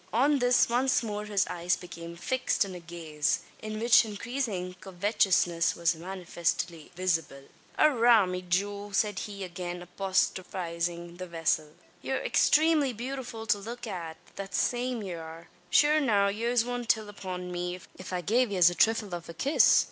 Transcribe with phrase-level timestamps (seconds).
[0.11, 5.75] On this once more his eyes became fixed in a gaze, in which increasing covetousness
[5.75, 7.43] was manifestly visible.
[7.77, 14.17] "Arrah, me jewel!" said he, again apostrophising the vessel, "ye're extramely bewtifull to look at
[14.37, 15.49] that same ye arr.
[15.69, 19.35] Shure now, yez wudn't till upon me, if I gave yez a thrifle av a
[19.35, 19.79] kiss?